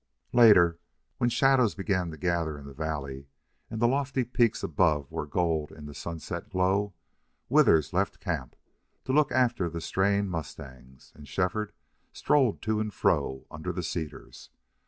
Later, 0.33 0.79
when 1.19 1.29
shadows 1.29 1.75
began 1.75 2.09
to 2.09 2.17
gather 2.17 2.57
in 2.57 2.65
the 2.65 2.73
valley 2.73 3.27
and 3.69 3.79
the 3.79 3.87
lofty 3.87 4.23
peaks 4.23 4.63
above 4.63 5.11
were 5.11 5.27
gold 5.27 5.71
in 5.71 5.85
the 5.85 5.93
sunset 5.93 6.49
glow, 6.49 6.95
Withers 7.49 7.93
left 7.93 8.19
camp 8.19 8.55
to 9.05 9.13
look 9.13 9.31
after 9.31 9.69
the 9.69 9.79
straying 9.79 10.27
mustangs, 10.27 11.11
and 11.13 11.27
Shefford 11.27 11.71
strolled 12.13 12.63
to 12.63 12.79
and 12.79 12.91
fro 12.91 13.45
under 13.51 13.71
the 13.71 13.83
cedars. 13.83 14.49